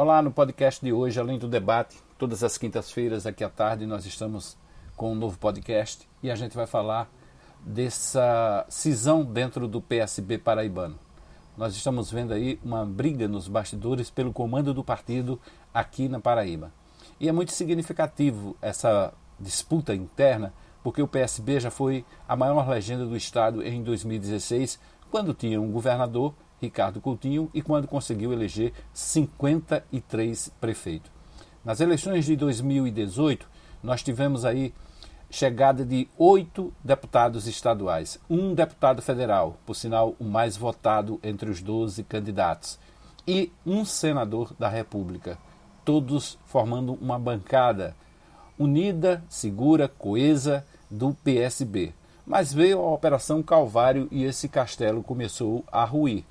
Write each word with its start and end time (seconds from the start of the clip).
Olá, 0.00 0.22
no 0.22 0.30
podcast 0.30 0.80
de 0.80 0.92
hoje, 0.92 1.18
além 1.18 1.40
do 1.40 1.48
debate, 1.48 1.96
todas 2.16 2.44
as 2.44 2.56
quintas-feiras 2.56 3.26
aqui 3.26 3.42
à 3.42 3.48
tarde 3.48 3.84
nós 3.84 4.06
estamos 4.06 4.56
com 4.96 5.10
um 5.10 5.14
novo 5.16 5.36
podcast 5.36 6.08
e 6.22 6.30
a 6.30 6.36
gente 6.36 6.54
vai 6.54 6.68
falar 6.68 7.10
dessa 7.66 8.64
cisão 8.68 9.24
dentro 9.24 9.66
do 9.66 9.82
PSB 9.82 10.38
paraibano. 10.38 10.96
Nós 11.56 11.74
estamos 11.74 12.12
vendo 12.12 12.32
aí 12.32 12.60
uma 12.62 12.86
briga 12.86 13.26
nos 13.26 13.48
bastidores 13.48 14.08
pelo 14.08 14.32
comando 14.32 14.72
do 14.72 14.84
partido 14.84 15.40
aqui 15.74 16.08
na 16.08 16.20
Paraíba. 16.20 16.72
E 17.18 17.28
é 17.28 17.32
muito 17.32 17.50
significativo 17.50 18.56
essa 18.62 19.12
disputa 19.40 19.96
interna, 19.96 20.54
porque 20.80 21.02
o 21.02 21.08
PSB 21.08 21.58
já 21.58 21.72
foi 21.72 22.04
a 22.28 22.36
maior 22.36 22.68
legenda 22.68 23.04
do 23.04 23.16
estado 23.16 23.64
em 23.66 23.82
2016, 23.82 24.78
quando 25.10 25.34
tinha 25.34 25.60
um 25.60 25.72
governador 25.72 26.34
Ricardo 26.60 27.00
Coutinho 27.00 27.50
e 27.54 27.62
quando 27.62 27.86
conseguiu 27.86 28.32
eleger 28.32 28.72
53 28.92 30.50
prefeitos. 30.60 31.10
Nas 31.64 31.80
eleições 31.80 32.24
de 32.24 32.36
2018, 32.36 33.48
nós 33.82 34.02
tivemos 34.02 34.44
aí 34.44 34.72
chegada 35.30 35.84
de 35.84 36.08
oito 36.16 36.72
deputados 36.82 37.46
estaduais, 37.46 38.18
um 38.28 38.54
deputado 38.54 39.02
federal, 39.02 39.58
por 39.66 39.74
sinal 39.74 40.16
o 40.18 40.24
mais 40.24 40.56
votado 40.56 41.20
entre 41.22 41.50
os 41.50 41.60
12 41.60 42.02
candidatos, 42.04 42.78
e 43.26 43.52
um 43.66 43.84
senador 43.84 44.54
da 44.58 44.68
República, 44.68 45.36
todos 45.84 46.38
formando 46.46 46.94
uma 46.94 47.18
bancada 47.18 47.94
unida, 48.58 49.22
segura, 49.28 49.86
coesa 49.86 50.64
do 50.90 51.14
PSB. 51.22 51.92
Mas 52.26 52.52
veio 52.52 52.80
a 52.80 52.92
Operação 52.92 53.42
Calvário 53.42 54.08
e 54.10 54.24
esse 54.24 54.48
castelo 54.48 55.02
começou 55.02 55.64
a 55.70 55.84
ruir 55.84 56.24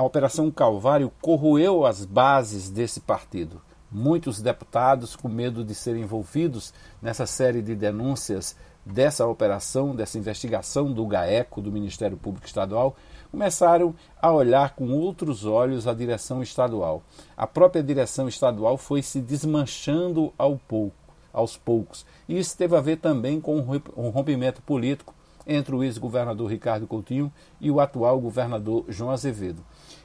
a 0.00 0.02
Operação 0.02 0.50
Calvário 0.50 1.12
corroeu 1.20 1.84
as 1.84 2.06
bases 2.06 2.70
desse 2.70 3.00
partido. 3.00 3.60
Muitos 3.92 4.40
deputados, 4.40 5.14
com 5.14 5.28
medo 5.28 5.62
de 5.62 5.74
serem 5.74 6.04
envolvidos 6.04 6.72
nessa 7.02 7.26
série 7.26 7.60
de 7.60 7.74
denúncias 7.74 8.56
dessa 8.82 9.26
operação, 9.26 9.94
dessa 9.94 10.16
investigação 10.16 10.90
do 10.90 11.04
GAECO, 11.04 11.60
do 11.60 11.70
Ministério 11.70 12.16
Público 12.16 12.46
Estadual, 12.46 12.96
começaram 13.30 13.94
a 14.22 14.32
olhar 14.32 14.74
com 14.74 14.90
outros 14.90 15.44
olhos 15.44 15.86
a 15.86 15.92
direção 15.92 16.42
estadual. 16.42 17.02
A 17.36 17.46
própria 17.46 17.82
direção 17.82 18.26
estadual 18.26 18.78
foi 18.78 19.02
se 19.02 19.20
desmanchando 19.20 20.32
ao 20.38 20.56
pouco, 20.56 20.96
aos 21.30 21.58
poucos. 21.58 22.06
E 22.26 22.38
isso 22.38 22.56
teve 22.56 22.74
a 22.74 22.80
ver 22.80 22.96
também 22.96 23.38
com 23.38 23.58
um 23.58 24.08
rompimento 24.08 24.62
político 24.62 25.14
entre 25.46 25.74
o 25.74 25.82
ex-governador 25.82 26.50
Ricardo 26.50 26.86
Coutinho 26.86 27.30
e 27.60 27.70
o 27.70 27.80
atual 27.80 28.18
governador 28.20 28.84
João 28.88 29.10
Azevedo. 29.10 29.62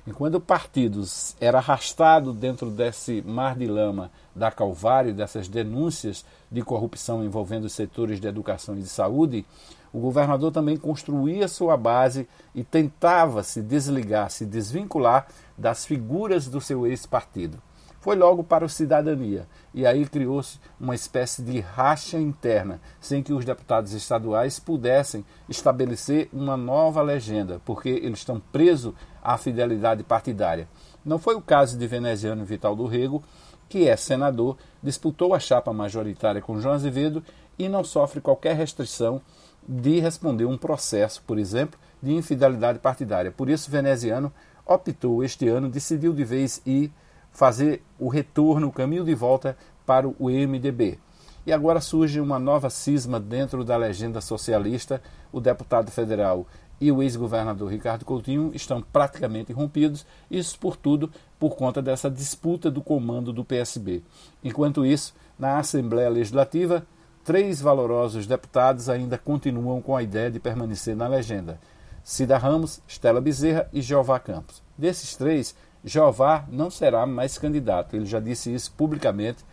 Enquanto 0.08 0.36
o 0.36 0.40
partido 0.40 1.04
era 1.42 1.58
arrastado 1.58 2.32
dentro 2.32 2.70
desse 2.70 3.24
mar 3.24 3.56
de 3.56 3.66
lama 3.66 4.12
da 4.36 4.52
Calvário, 4.52 5.16
dessas 5.16 5.48
denúncias 5.48 6.24
de 6.52 6.62
corrupção 6.62 7.24
envolvendo 7.24 7.66
os 7.66 7.74
setores 7.74 8.20
de 8.20 8.28
educação 8.28 8.78
e 8.78 8.82
de 8.82 8.88
saúde, 8.88 9.44
o 9.92 10.00
governador 10.00 10.52
também 10.52 10.78
construía 10.78 11.48
sua 11.48 11.76
base 11.76 12.28
e 12.54 12.64
tentava 12.64 13.42
se 13.42 13.64
desligar, 13.64 14.30
se 14.30 14.46
desvincular 14.46 15.28
das 15.58 15.86
figuras 15.86 16.48
do 16.48 16.62
seu 16.62 16.86
ex-partido. 16.86 17.60
Foi 18.06 18.16
logo 18.16 18.44
para 18.44 18.64
o 18.64 18.70
Cidadania, 18.70 19.48
e 19.74 19.84
aí 19.84 20.06
criou-se 20.06 20.60
uma 20.80 20.94
espécie 20.94 21.42
de 21.42 21.60
racha 21.60 22.20
interna, 22.20 22.80
sem 23.00 23.24
que 23.24 23.34
os 23.34 23.44
deputados 23.44 23.94
estaduais 23.94 24.60
pudessem 24.60 25.26
estabelecer 25.50 26.30
uma 26.32 26.56
nova 26.56 27.02
legenda, 27.02 27.60
porque 27.66 27.90
eles 27.90 28.20
estão 28.20 28.40
presos 28.40 28.94
à 29.24 29.40
fidelidade 29.40 30.04
partidária. 30.04 30.68
Não 31.04 31.18
foi 31.18 31.34
o 31.34 31.42
caso 31.42 31.80
de 31.80 31.88
Veneziano 31.88 32.46
Vital 32.46 32.76
do 32.76 32.86
Rego, 32.86 33.24
que 33.68 33.90
é 33.90 33.96
senador, 33.96 34.56
disputou 34.84 35.34
a 35.34 35.40
chapa 35.40 35.74
majoritária 35.74 36.44
com 36.44 36.62
João 36.62 36.76
Azevedo 36.76 37.24
e 37.58 37.68
não 37.68 37.84
sofre 37.84 38.22
qualquer 38.22 38.56
restrição 38.56 39.20
de 39.68 40.00
responder 40.00 40.46
um 40.46 40.60
processo, 40.60 41.24
por 41.26 41.40
exemplo, 41.40 41.80
de 42.04 42.14
infidelidade 42.14 42.78
partidária. 42.78 43.32
Por 43.32 43.50
isso, 43.50 43.72
Veneziano 43.72 44.32
optou 44.64 45.24
este 45.24 45.48
ano, 45.48 45.68
decidiu 45.68 46.14
de 46.14 46.24
vez 46.24 46.62
ir 46.68 46.94
fazer 47.36 47.84
o 48.00 48.08
retorno, 48.08 48.68
o 48.68 48.72
caminho 48.72 49.04
de 49.04 49.14
volta 49.14 49.58
para 49.86 50.08
o 50.08 50.30
MDB. 50.30 50.98
E 51.46 51.52
agora 51.52 51.82
surge 51.82 52.20
uma 52.20 52.40
nova 52.40 52.70
cisma 52.70 53.20
dentro 53.20 53.64
da 53.64 53.78
legenda 53.78 54.22
socialista. 54.22 55.02
O 55.32 55.42
deputado 55.42 55.92
federal 55.92 56.48
e 56.80 56.92
o 56.92 57.04
ex-governador 57.04 57.70
Ricardo 57.70 58.06
Coutinho 58.06 58.52
estão 58.54 58.82
praticamente 58.82 59.54
rompidos, 59.54 60.06
isso 60.32 60.58
por 60.58 60.76
tudo 60.76 61.12
por 61.38 61.56
conta 61.56 61.82
dessa 61.82 62.10
disputa 62.10 62.72
do 62.72 62.82
comando 62.82 63.32
do 63.32 63.46
PSB. 63.46 64.02
Enquanto 64.44 64.86
isso, 64.86 65.14
na 65.38 65.60
Assembleia 65.60 66.10
Legislativa, 66.10 66.88
três 67.24 67.62
valorosos 67.62 68.26
deputados 68.26 68.88
ainda 68.90 69.18
continuam 69.18 69.82
com 69.82 69.96
a 69.96 70.04
ideia 70.04 70.32
de 70.32 70.40
permanecer 70.40 70.96
na 70.96 71.08
legenda: 71.08 71.60
Cida 72.04 72.38
Ramos, 72.38 72.82
Estela 72.88 73.20
Bezerra 73.20 73.70
e 73.74 73.82
Jeová 73.82 74.20
Campos. 74.20 74.64
Desses 74.78 75.16
três, 75.16 75.56
Jeová 75.86 76.46
não 76.50 76.72
será 76.72 77.06
mais 77.06 77.38
candidato. 77.38 77.96
Ele 77.96 78.06
já 78.06 78.20
disse 78.20 78.54
isso 78.54 78.74
publicamente, 78.74 79.46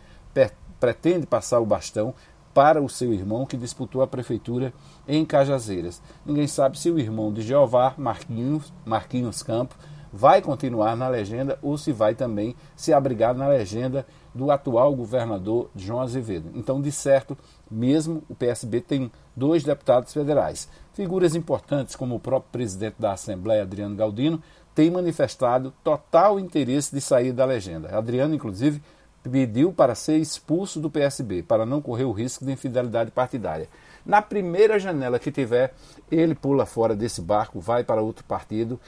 pretende 0.79 1.25
passar 1.27 1.59
o 1.59 1.65
bastão 1.65 2.13
para 2.53 2.81
o 2.81 2.89
seu 2.89 3.13
irmão 3.13 3.45
que 3.45 3.55
disputou 3.55 4.01
a 4.01 4.07
prefeitura 4.07 4.73
em 5.07 5.23
Cajazeiras. 5.23 6.01
Ninguém 6.25 6.47
sabe 6.47 6.77
se 6.77 6.89
o 6.91 6.99
irmão 6.99 7.31
de 7.31 7.41
Jeová, 7.41 7.93
Marquinhos, 7.97 8.73
Marquinhos 8.85 9.41
Campo, 9.41 9.75
vai 10.11 10.41
continuar 10.41 10.95
na 10.95 11.07
legenda 11.07 11.57
ou 11.61 11.75
se 11.75 11.91
vai 11.91 12.13
também 12.13 12.55
se 12.75 12.93
abrigar 12.93 13.33
na 13.33 13.47
legenda 13.47 14.05
do 14.33 14.51
atual 14.51 14.95
governador 14.95 15.69
João 15.75 16.01
Azevedo. 16.01 16.51
Então, 16.53 16.79
de 16.79 16.91
certo, 16.91 17.35
mesmo 17.69 18.23
o 18.29 18.35
PSB 18.35 18.81
tem 18.81 19.11
dois 19.35 19.63
deputados 19.63 20.13
federais. 20.13 20.69
Figuras 20.93 21.33
importantes 21.33 21.95
como 21.95 22.15
o 22.15 22.19
próprio 22.19 22.51
presidente 22.51 22.95
da 22.99 23.13
Assembleia, 23.13 23.63
Adriano 23.63 23.95
Galdino, 23.95 24.41
tem 24.75 24.89
manifestado 24.89 25.73
total 25.83 26.39
interesse 26.39 26.93
de 26.93 27.01
sair 27.01 27.31
da 27.31 27.45
legenda. 27.45 27.95
Adriano, 27.97 28.33
inclusive, 28.33 28.81
pediu 29.23 29.71
para 29.71 29.95
ser 29.95 30.17
expulso 30.17 30.79
do 30.79 30.89
PSB, 30.89 31.43
para 31.43 31.65
não 31.65 31.81
correr 31.81 32.03
o 32.03 32.11
risco 32.11 32.45
de 32.45 32.51
infidelidade 32.51 33.11
partidária. 33.11 33.69
Na 34.05 34.21
primeira 34.21 34.77
janela 34.77 35.17
que 35.17 35.31
tiver, 35.31 35.73
ele 36.11 36.35
pula 36.35 36.65
fora 36.65 36.95
desse 36.95 37.21
barco, 37.21 37.59
vai 37.59 37.83
para 37.83 38.01
outro 38.01 38.25
partido. 38.25 38.79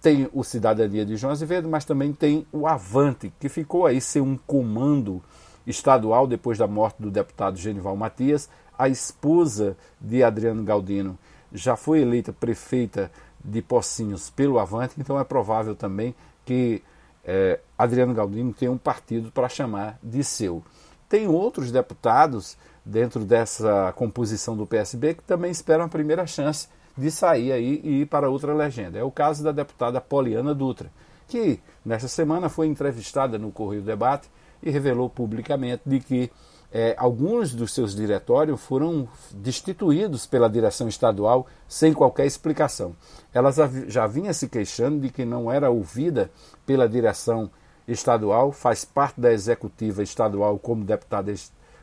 Tem 0.00 0.28
o 0.32 0.44
Cidadania 0.44 1.04
de 1.04 1.16
João 1.16 1.32
Azevedo, 1.32 1.68
mas 1.68 1.84
também 1.84 2.12
tem 2.12 2.46
o 2.52 2.66
Avante, 2.66 3.32
que 3.40 3.48
ficou 3.48 3.86
aí 3.86 4.00
ser 4.00 4.20
um 4.20 4.36
comando 4.36 5.22
estadual 5.66 6.26
depois 6.26 6.58
da 6.58 6.66
morte 6.66 7.00
do 7.00 7.10
deputado 7.10 7.56
Genival 7.56 7.96
Matias. 7.96 8.48
A 8.78 8.88
esposa 8.88 9.76
de 10.00 10.22
Adriano 10.22 10.62
Galdino 10.62 11.18
já 11.52 11.74
foi 11.74 12.00
eleita 12.00 12.32
prefeita 12.32 13.10
de 13.44 13.60
Pocinhos 13.60 14.30
pelo 14.30 14.58
Avante, 14.58 14.94
então 14.98 15.18
é 15.18 15.24
provável 15.24 15.76
também 15.76 16.14
que 16.44 16.82
é, 17.24 17.60
Adriano 17.76 18.14
Galdino 18.14 18.52
tenha 18.52 18.72
um 18.72 18.78
partido 18.78 19.30
para 19.30 19.48
chamar 19.48 19.98
de 20.02 20.24
seu. 20.24 20.62
Tem 21.08 21.28
outros 21.28 21.70
deputados 21.70 22.56
dentro 22.84 23.24
dessa 23.24 23.92
composição 23.96 24.56
do 24.56 24.66
PSB 24.66 25.14
que 25.14 25.22
também 25.22 25.50
esperam 25.50 25.84
a 25.84 25.88
primeira 25.88 26.26
chance 26.26 26.68
de 26.96 27.10
sair 27.10 27.52
aí 27.52 27.80
e 27.82 28.02
ir 28.02 28.06
para 28.06 28.30
outra 28.30 28.54
legenda. 28.54 28.98
É 28.98 29.02
o 29.02 29.10
caso 29.10 29.42
da 29.42 29.52
deputada 29.52 30.00
Poliana 30.00 30.54
Dutra, 30.54 30.90
que 31.26 31.60
nesta 31.84 32.08
semana 32.08 32.48
foi 32.48 32.66
entrevistada 32.66 33.38
no 33.38 33.50
Correio 33.50 33.82
Debate 33.82 34.28
e 34.62 34.70
revelou 34.70 35.10
publicamente 35.10 35.82
de 35.84 36.00
que 36.00 36.30
é, 36.76 36.92
alguns 36.98 37.54
dos 37.54 37.72
seus 37.72 37.94
diretórios 37.94 38.60
foram 38.60 39.06
destituídos 39.32 40.26
pela 40.26 40.50
direção 40.50 40.88
estadual 40.88 41.46
sem 41.68 41.92
qualquer 41.94 42.26
explicação. 42.26 42.96
Ela 43.32 43.52
já 43.86 44.08
vinha 44.08 44.34
se 44.34 44.48
queixando 44.48 44.98
de 44.98 45.08
que 45.08 45.24
não 45.24 45.52
era 45.52 45.70
ouvida 45.70 46.32
pela 46.66 46.88
direção 46.88 47.48
estadual, 47.86 48.50
faz 48.50 48.84
parte 48.84 49.20
da 49.20 49.32
executiva 49.32 50.02
estadual 50.02 50.58
como 50.58 50.84
deputada, 50.84 51.32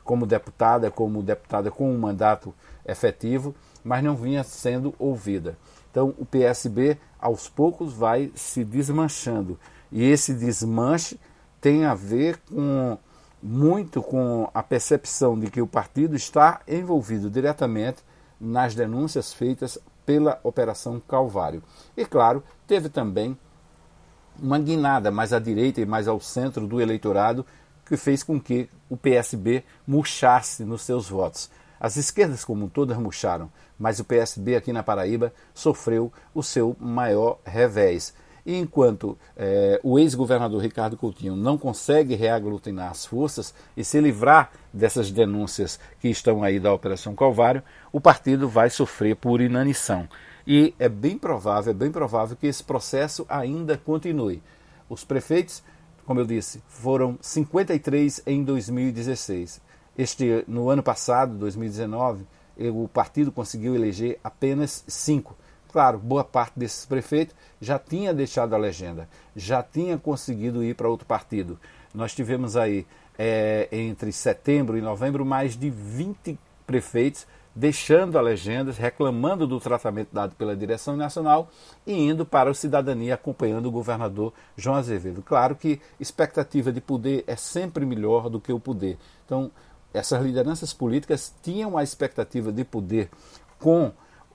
como 0.03 0.25
deputada, 0.25 0.91
como 0.91 1.23
deputada 1.23 1.71
com 1.71 1.89
um 1.89 1.97
mandato 1.97 2.53
efetivo, 2.85 3.55
mas 3.81 4.03
não 4.03 4.17
vinha 4.17 4.43
sendo 4.43 4.93
ouvida. 4.99 5.57
Então 5.89 6.13
o 6.17 6.25
PSB 6.25 6.97
aos 7.17 7.47
poucos 7.47 7.93
vai 7.93 8.29
se 8.35 8.65
desmanchando. 8.65 9.57
E 9.89 10.03
esse 10.03 10.33
desmanche 10.33 11.17
tem 11.61 11.85
a 11.85 11.93
ver 11.93 12.41
com 12.49 12.97
muito 13.41 14.01
com 14.01 14.49
a 14.53 14.61
percepção 14.61 15.39
de 15.39 15.49
que 15.49 15.61
o 15.61 15.67
partido 15.67 16.15
está 16.15 16.61
envolvido 16.67 17.29
diretamente 17.29 18.03
nas 18.39 18.75
denúncias 18.75 19.33
feitas 19.33 19.79
pela 20.05 20.39
Operação 20.43 20.99
Calvário. 20.99 21.63
E, 21.95 22.05
claro, 22.05 22.43
teve 22.67 22.89
também 22.89 23.37
uma 24.41 24.59
guinada 24.59 25.11
mais 25.11 25.33
à 25.33 25.39
direita 25.39 25.81
e 25.81 25.85
mais 25.85 26.07
ao 26.07 26.19
centro 26.19 26.67
do 26.67 26.81
eleitorado 26.81 27.45
que 27.85 27.97
fez 27.97 28.23
com 28.23 28.39
que 28.39 28.69
o 28.89 28.95
PSB 28.95 29.63
murchasse 29.85 30.63
nos 30.63 30.81
seus 30.83 31.09
votos. 31.09 31.49
As 31.79 31.97
esquerdas, 31.97 32.45
como 32.45 32.69
todas, 32.69 32.97
murcharam, 32.97 33.51
mas 33.77 33.99
o 33.99 34.05
PSB 34.05 34.55
aqui 34.55 34.71
na 34.71 34.83
Paraíba 34.83 35.33
sofreu 35.53 36.13
o 36.33 36.43
seu 36.43 36.75
maior 36.79 37.39
revés. 37.43 38.13
E 38.45 38.57
enquanto 38.57 39.17
é, 39.37 39.79
o 39.83 39.99
ex-governador 39.99 40.61
Ricardo 40.61 40.97
Coutinho 40.97 41.35
não 41.35 41.57
consegue 41.57 42.15
reaglutinar 42.15 42.89
as 42.89 43.05
forças 43.05 43.53
e 43.77 43.83
se 43.83 43.99
livrar 43.99 44.51
dessas 44.73 45.11
denúncias 45.11 45.79
que 45.99 46.09
estão 46.09 46.43
aí 46.43 46.59
da 46.59 46.73
Operação 46.73 47.15
Calvário, 47.15 47.61
o 47.91 48.01
partido 48.01 48.49
vai 48.49 48.69
sofrer 48.69 49.15
por 49.15 49.41
inanição. 49.41 50.07
E 50.45 50.73
é 50.79 50.89
bem 50.89 51.17
provável, 51.17 51.71
é 51.71 51.73
bem 51.73 51.91
provável 51.91 52.35
que 52.35 52.47
esse 52.47 52.63
processo 52.63 53.25
ainda 53.29 53.77
continue. 53.77 54.41
Os 54.89 55.03
prefeitos, 55.03 55.63
como 56.05 56.19
eu 56.19 56.25
disse, 56.25 56.61
foram 56.67 57.17
53 57.21 58.23
em 58.25 58.43
2016. 58.43 59.61
Este, 59.97 60.43
no 60.47 60.69
ano 60.69 60.81
passado, 60.81 61.35
2019, 61.35 62.25
o 62.73 62.87
partido 62.87 63.31
conseguiu 63.31 63.75
eleger 63.75 64.19
apenas 64.23 64.83
cinco. 64.87 65.35
Claro, 65.71 65.97
boa 65.97 66.23
parte 66.23 66.59
desses 66.59 66.85
prefeitos 66.85 67.35
já 67.59 67.79
tinha 67.79 68.13
deixado 68.13 68.53
a 68.53 68.57
legenda, 68.57 69.07
já 69.35 69.63
tinha 69.63 69.97
conseguido 69.97 70.63
ir 70.63 70.75
para 70.75 70.89
outro 70.89 71.05
partido. 71.05 71.59
Nós 71.93 72.13
tivemos 72.13 72.57
aí, 72.57 72.85
é, 73.17 73.67
entre 73.71 74.11
setembro 74.11 74.77
e 74.77 74.81
novembro, 74.81 75.25
mais 75.25 75.55
de 75.55 75.69
20 75.69 76.37
prefeitos 76.67 77.25
deixando 77.53 78.17
a 78.17 78.21
legenda, 78.21 78.71
reclamando 78.71 79.45
do 79.45 79.59
tratamento 79.59 80.09
dado 80.11 80.35
pela 80.35 80.55
direção 80.55 80.95
nacional 80.95 81.49
e 81.85 81.93
indo 81.93 82.25
para 82.25 82.49
o 82.49 82.55
cidadania 82.55 83.15
acompanhando 83.15 83.65
o 83.65 83.71
governador 83.71 84.33
João 84.55 84.77
Azevedo. 84.77 85.21
Claro 85.21 85.55
que 85.55 85.81
expectativa 85.99 86.71
de 86.71 86.79
poder 86.79 87.23
é 87.27 87.35
sempre 87.35 87.85
melhor 87.85 88.29
do 88.29 88.39
que 88.39 88.53
o 88.53 88.59
poder. 88.59 88.97
Então, 89.25 89.51
essas 89.93 90.23
lideranças 90.23 90.73
políticas 90.73 91.33
tinham 91.41 91.77
a 91.77 91.83
expectativa 91.83 92.51
de 92.51 92.63
poder 92.63 93.09
com 93.59 93.91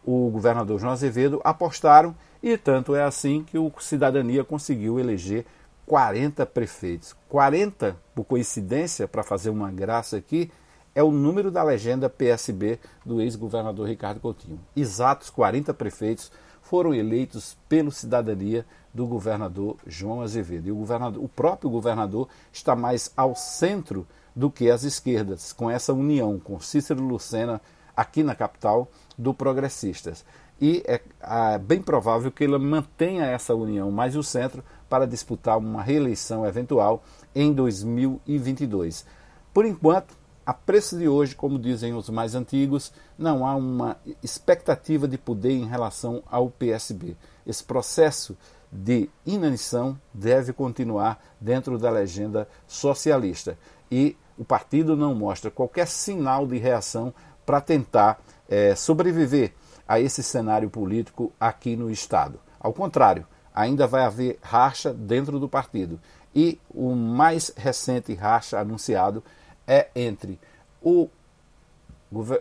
o 0.06 0.30
governador 0.30 0.78
João 0.78 0.92
Azevedo, 0.92 1.40
apostaram 1.42 2.14
e 2.42 2.56
tanto 2.56 2.94
é 2.94 3.02
assim 3.02 3.42
que 3.42 3.58
o 3.58 3.72
Cidadania 3.80 4.44
conseguiu 4.44 5.00
eleger 5.00 5.44
40 5.84 6.46
prefeitos. 6.46 7.14
40, 7.28 7.96
por 8.14 8.24
coincidência, 8.24 9.08
para 9.08 9.24
fazer 9.24 9.50
uma 9.50 9.70
graça 9.70 10.16
aqui, 10.16 10.50
é 10.94 11.02
o 11.02 11.10
número 11.10 11.50
da 11.50 11.62
legenda 11.62 12.08
PSB 12.08 12.78
do 13.04 13.20
ex-governador 13.20 13.88
Ricardo 13.88 14.20
Coutinho. 14.20 14.60
Exatos 14.74 15.28
40 15.28 15.74
prefeitos 15.74 16.30
foram 16.62 16.94
eleitos 16.94 17.56
pelo 17.68 17.92
Cidadania 17.92 18.64
do 18.94 19.06
governador 19.06 19.76
João 19.86 20.22
Azevedo. 20.22 20.68
E 20.68 20.72
o, 20.72 20.76
governador, 20.76 21.22
o 21.22 21.28
próprio 21.28 21.68
governador 21.68 22.28
está 22.52 22.74
mais 22.74 23.12
ao 23.16 23.34
centro 23.36 24.06
do 24.34 24.50
que 24.50 24.70
as 24.70 24.84
esquerdas, 24.84 25.52
com 25.52 25.70
essa 25.70 25.92
união 25.92 26.38
com 26.38 26.60
Cícero 26.60 27.02
Lucena 27.02 27.60
aqui 27.96 28.22
na 28.22 28.34
capital 28.34 28.88
do 29.16 29.32
Progressistas. 29.32 30.24
E 30.60 30.82
é, 30.86 31.00
é 31.20 31.58
bem 31.58 31.82
provável 31.82 32.30
que 32.30 32.44
ele 32.44 32.58
mantenha 32.58 33.24
essa 33.24 33.54
união 33.54 33.90
mais 33.90 34.16
o 34.16 34.22
centro 34.22 34.62
para 34.88 35.06
disputar 35.06 35.58
uma 35.58 35.82
reeleição 35.82 36.46
eventual 36.46 37.02
em 37.34 37.52
2022. 37.52 39.04
Por 39.52 39.66
enquanto, 39.66 40.14
a 40.44 40.54
preço 40.54 40.96
de 40.96 41.08
hoje, 41.08 41.34
como 41.34 41.58
dizem 41.58 41.92
os 41.92 42.08
mais 42.08 42.34
antigos, 42.34 42.92
não 43.18 43.44
há 43.44 43.56
uma 43.56 43.96
expectativa 44.22 45.08
de 45.08 45.18
poder 45.18 45.52
em 45.52 45.66
relação 45.66 46.22
ao 46.30 46.48
PSB. 46.48 47.16
Esse 47.44 47.64
processo 47.64 48.36
de 48.70 49.10
inanição 49.24 49.98
deve 50.12 50.52
continuar 50.52 51.22
dentro 51.40 51.78
da 51.78 51.90
legenda 51.90 52.48
socialista. 52.66 53.58
E 53.90 54.16
o 54.38 54.44
partido 54.44 54.96
não 54.96 55.14
mostra 55.14 55.50
qualquer 55.50 55.86
sinal 55.86 56.46
de 56.46 56.58
reação 56.58 57.12
para 57.46 57.60
tentar 57.60 58.20
é, 58.48 58.74
sobreviver 58.74 59.52
a 59.86 60.00
esse 60.00 60.22
cenário 60.22 60.68
político 60.68 61.32
aqui 61.40 61.76
no 61.76 61.90
Estado. 61.90 62.40
Ao 62.58 62.72
contrário, 62.72 63.24
ainda 63.54 63.86
vai 63.86 64.04
haver 64.04 64.38
racha 64.42 64.92
dentro 64.92 65.38
do 65.38 65.48
partido. 65.48 65.98
E 66.34 66.58
o 66.68 66.94
mais 66.94 67.50
recente 67.56 68.12
racha 68.14 68.58
anunciado 68.58 69.24
é 69.66 69.88
entre 69.94 70.38
o, 70.82 71.08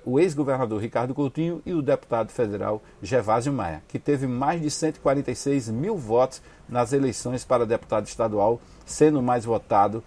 o 0.04 0.20
ex-governador 0.20 0.82
Ricardo 0.82 1.14
Coutinho 1.16 1.62
e 1.66 1.74
o 1.74 1.82
deputado 1.82 2.30
federal 2.30 2.82
Gervásio 3.02 3.54
Maia, 3.54 3.82
que 3.88 3.98
teve 3.98 4.28
mais 4.28 4.62
de 4.62 4.70
146 4.70 5.70
mil 5.70 5.96
votos 5.98 6.42
nas 6.68 6.92
eleições 6.92 7.46
para 7.46 7.66
deputado 7.66 8.06
estadual, 8.08 8.60
sendo 8.86 9.22
mais 9.22 9.46
votado 9.46 10.04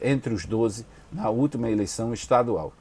entre 0.00 0.34
os 0.34 0.44
12 0.44 0.84
na 1.12 1.30
última 1.30 1.70
eleição 1.70 2.12
estadual. 2.12 2.72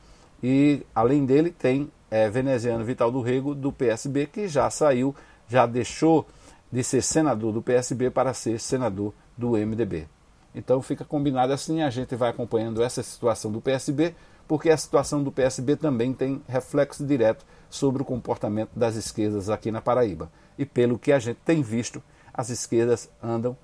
E 0.41 0.85
além 0.93 1.25
dele 1.25 1.51
tem 1.51 1.91
é, 2.09 2.29
veneziano 2.29 2.83
Vital 2.83 3.11
do 3.11 3.21
Rego 3.21 3.55
do 3.55 3.71
PSB 3.71 4.27
que 4.27 4.47
já 4.47 4.69
saiu, 4.69 5.15
já 5.47 5.65
deixou 5.65 6.27
de 6.71 6.83
ser 6.83 7.01
senador 7.01 7.53
do 7.53 7.61
PSB 7.61 8.09
para 8.09 8.33
ser 8.33 8.59
senador 8.59 9.13
do 9.37 9.51
MDB. 9.51 10.07
Então 10.53 10.81
fica 10.81 11.05
combinado 11.05 11.53
assim, 11.53 11.81
a 11.81 11.89
gente 11.89 12.15
vai 12.15 12.29
acompanhando 12.29 12.83
essa 12.83 13.03
situação 13.03 13.51
do 13.51 13.61
PSB, 13.61 14.15
porque 14.47 14.69
a 14.69 14.77
situação 14.77 15.23
do 15.23 15.31
PSB 15.31 15.75
também 15.75 16.13
tem 16.13 16.41
reflexo 16.47 17.05
direto 17.05 17.45
sobre 17.69 18.01
o 18.01 18.05
comportamento 18.05 18.71
das 18.75 18.95
esquerdas 18.95 19.49
aqui 19.49 19.71
na 19.71 19.81
Paraíba. 19.81 20.31
E 20.57 20.65
pelo 20.65 20.97
que 20.97 21.11
a 21.11 21.19
gente 21.19 21.39
tem 21.45 21.61
visto, 21.61 22.01
as 22.33 22.49
esquerdas 22.49 23.09
andam 23.21 23.57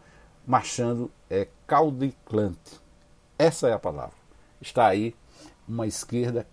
marchando 0.46 1.10
é, 1.30 1.48
caudiclante. 1.66 2.82
Essa 3.38 3.70
é 3.70 3.74
a 3.74 3.80
palavra 3.80 4.24
está 4.64 4.88
aí 4.88 5.14
uma 5.68 5.88
esquerda 5.88 6.48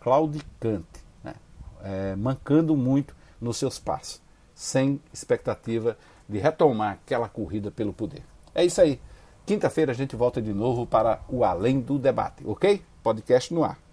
claudicante, 0.00 1.04
né? 1.22 1.34
é, 1.82 2.16
mancando 2.16 2.76
muito 2.76 3.14
nos 3.40 3.56
seus 3.56 3.78
passos, 3.78 4.20
sem 4.54 5.00
expectativa 5.12 5.96
de 6.28 6.38
retomar 6.38 6.94
aquela 6.94 7.28
corrida 7.28 7.70
pelo 7.70 7.92
poder. 7.92 8.22
É 8.54 8.64
isso 8.64 8.80
aí. 8.80 9.00
Quinta-feira 9.44 9.92
a 9.92 9.94
gente 9.94 10.16
volta 10.16 10.42
de 10.42 10.52
novo 10.52 10.86
para 10.86 11.20
o 11.28 11.44
Além 11.44 11.80
do 11.80 11.98
Debate, 11.98 12.42
ok? 12.44 12.82
Podcast 13.02 13.54
no 13.54 13.62
ar. 13.62 13.85